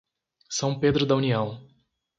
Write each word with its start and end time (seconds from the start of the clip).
São 0.49 0.79
Pedro 0.79 1.05
da 1.05 1.15
União 1.15 1.61